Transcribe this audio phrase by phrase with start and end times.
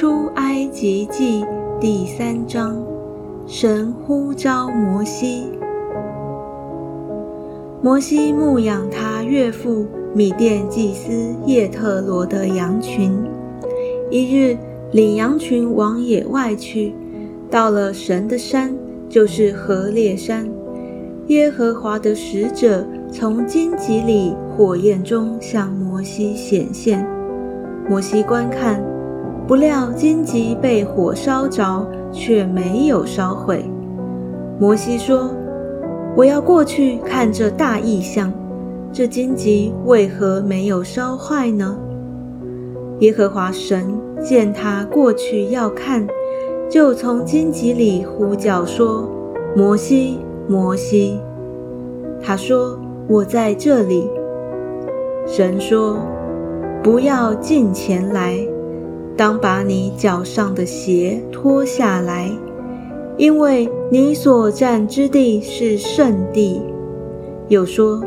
[0.00, 1.44] 出埃及记
[1.80, 2.80] 第三章，
[3.48, 5.48] 神呼召摩西。
[7.82, 13.12] 摩西牧养他岳父米甸祭司叶特罗的羊群。
[14.08, 14.56] 一日，
[14.92, 16.94] 领羊群往野外去，
[17.50, 18.72] 到了神的山，
[19.08, 20.48] 就是何烈山。
[21.26, 27.04] 耶和华的使者从荆棘里火焰中向摩西显现。
[27.88, 28.80] 摩西观看，
[29.48, 33.64] 不料荆棘被火烧着，却没有烧毁。
[34.60, 35.30] 摩西说
[36.14, 38.30] ：“我要过去看这大异象，
[38.92, 41.78] 这荆棘为何没有烧坏呢？”
[43.00, 43.86] 耶和华神
[44.22, 46.06] 见他过去要看，
[46.68, 49.08] 就从荆棘里呼叫说
[49.56, 51.18] ：“摩西，摩西。”
[52.22, 52.78] 他说
[53.08, 54.10] ：“我在这里。”
[55.26, 55.96] 神说
[56.84, 58.36] ：“不要近前来，
[59.18, 62.30] 当把你脚上的鞋脱下来，
[63.16, 66.62] 因为你所站之地是圣地。”
[67.48, 68.00] 又说：“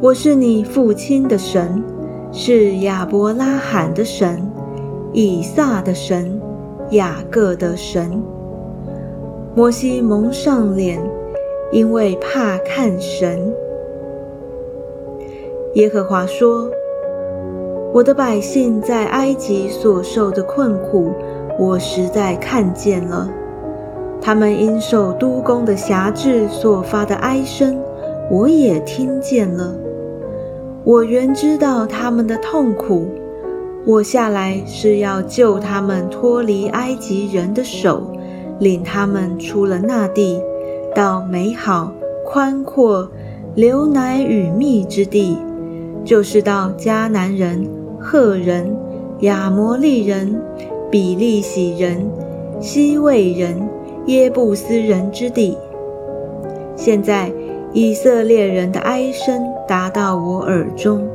[0.00, 1.82] 我是你父亲的神。”
[2.32, 4.40] 是亚伯拉罕的神，
[5.12, 6.40] 以撒的神，
[6.90, 8.22] 雅各的神。
[9.56, 11.02] 摩西蒙上脸，
[11.72, 13.52] 因为怕看神。
[15.74, 16.70] 耶和华说
[17.92, 21.10] ：“我的百姓在埃及所受的困苦，
[21.58, 23.28] 我实在看见了；
[24.20, 27.76] 他们因受督工的辖制所发的哀声，
[28.30, 29.74] 我也听见了。”
[30.84, 33.08] 我原知道他们的痛苦，
[33.84, 38.02] 我下来是要救他们脱离埃及人的手，
[38.60, 40.40] 领他们出了那地，
[40.94, 41.92] 到美好、
[42.24, 43.10] 宽阔、
[43.56, 45.36] 流奶与蜜之地，
[46.04, 47.68] 就是到迦南人、
[48.00, 48.76] 赫人、
[49.20, 50.40] 亚摩利人、
[50.90, 52.10] 比利洗人、
[52.60, 53.68] 西魏人、
[54.06, 55.56] 耶布斯人之地。
[56.74, 57.30] 现在。
[57.72, 61.06] 以色列人的哀声达到我耳中，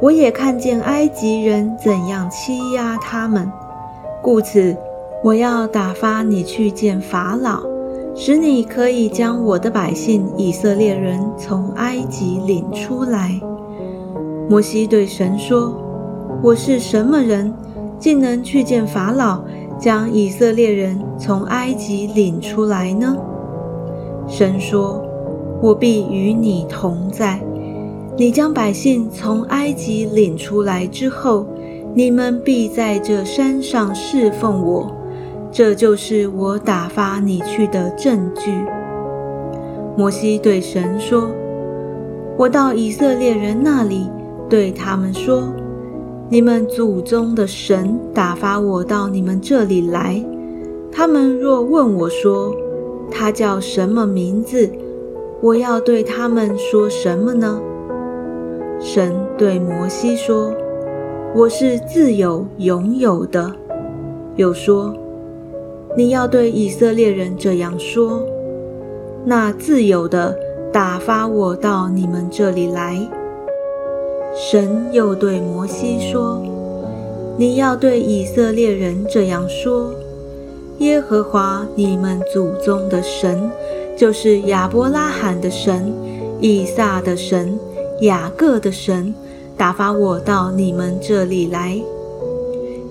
[0.00, 3.52] 我也看见埃及人怎样欺压他们，
[4.22, 4.74] 故此
[5.22, 7.60] 我要打发你去见法老，
[8.14, 13.38] 使你可以将我的百姓以色列人从埃及领出来。
[14.48, 15.74] 摩西对神说
[16.42, 17.52] ：“我是什么人，
[17.98, 19.42] 竟能去见法老，
[19.78, 23.16] 将以色列人从埃及领出来呢？”
[24.26, 25.04] 神说。
[25.62, 27.38] 我必与你同在。
[28.16, 31.46] 你将百姓从埃及领出来之后，
[31.92, 34.90] 你们必在这山上侍奉我。
[35.52, 38.50] 这就是我打发你去的证据。
[39.98, 41.30] 摩西对神说
[42.38, 44.08] ：“我到以色列人那里，
[44.48, 45.42] 对他们说：
[46.32, 50.24] 你们祖宗的神打发我到你们这里来。
[50.92, 52.54] 他们若问我说，
[53.10, 54.70] 他叫什么名字？”
[55.42, 57.60] 我要对他们说什么呢？
[58.78, 60.52] 神对摩西说
[61.34, 63.52] ：“我是自有拥有的。”
[64.36, 64.94] 又说
[65.96, 68.24] ：“你要对以色列人这样说：
[69.24, 70.38] 那自有的
[70.72, 72.96] 打发我到你们这里来。”
[74.34, 76.42] 神又对摩西说
[77.36, 79.92] ：“你要对以色列人这样说：
[80.78, 83.50] 耶和华你们祖宗的神。”
[83.98, 85.92] 就是亚伯拉罕的神、
[86.40, 87.58] 以撒的神、
[88.00, 89.12] 雅各的神，
[89.58, 91.78] 打发我到你们这里来。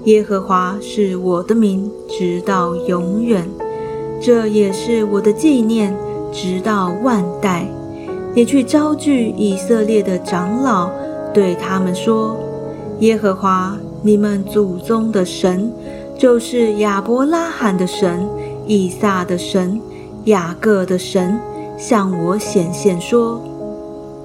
[0.04, 3.44] 耶和华是我的名，直到永远。
[4.22, 5.96] 这也是我的纪念，
[6.32, 7.66] 直到万代。
[8.36, 10.92] 你去招聚以色列的长老，
[11.34, 12.38] 对他们说：
[13.00, 15.72] 耶和华你们祖宗的神，
[16.18, 18.28] 就是亚伯拉罕的神、
[18.66, 19.80] 以撒的神。
[20.26, 21.40] 雅各的神
[21.78, 23.42] 向我显现说：“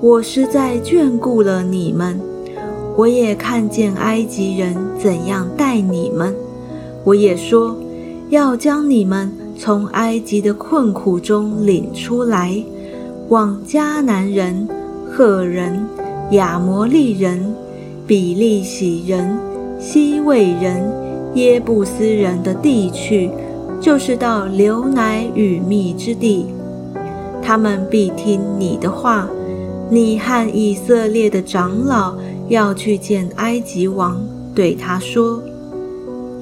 [0.02, 2.20] 我实在眷顾了你们，
[2.96, 6.34] 我也看见埃及人怎样待你们。
[7.04, 7.76] 我也说
[8.28, 12.62] 要将你们从埃及的困苦中领出来，
[13.28, 14.68] 往迦南人、
[15.08, 15.86] 赫人、
[16.30, 17.54] 亚摩利人、
[18.06, 19.36] 比利洗人、
[19.78, 20.90] 西魏人、
[21.34, 23.30] 耶布斯人的地去。”
[23.80, 26.46] 就是到流奶与蜜之地，
[27.42, 29.28] 他们必听你的话。
[29.90, 32.14] 你和以色列的长老
[32.48, 34.18] 要去见埃及王，
[34.54, 35.42] 对他说：“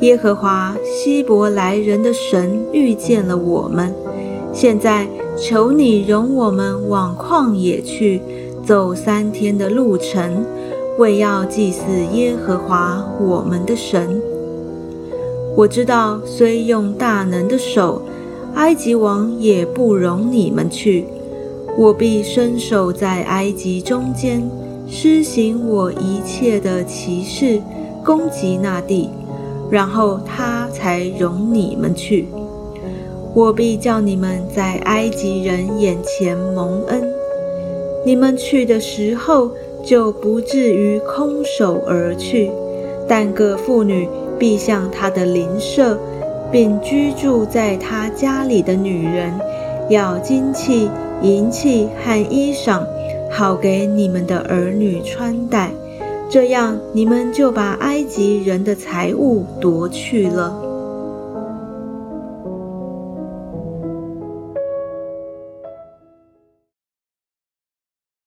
[0.03, 3.93] 耶和华希伯来人的神遇见了我们，
[4.53, 8.23] 现在求你容我们往旷野去，
[8.65, 10.45] 走三天的路程，
[10.99, 11.83] 为要祭祀
[12.13, 14.21] 耶和华我们的神。”
[15.57, 18.03] 我知道，虽用大能的手，
[18.55, 21.05] 埃及王也不容你们去。
[21.77, 24.43] 我必伸手在埃及中间，
[24.89, 27.61] 施行我一切的奇事，
[28.05, 29.11] 攻击那地，
[29.71, 32.29] 然后他才容你们去。
[33.35, 37.03] 我必叫你们在埃及人眼前蒙恩，
[38.05, 39.51] 你们去的时候
[39.85, 42.51] 就不至于空手而去。
[43.09, 44.09] 但各妇女
[44.39, 45.99] 必向她的邻舍，
[46.51, 49.33] 并居住在她家里的女人，
[49.89, 50.89] 要金器、
[51.21, 52.83] 银器和衣裳，
[53.31, 55.71] 好给你们的儿女穿戴。
[56.31, 60.72] 这样，你们就把埃及人的财物夺去了。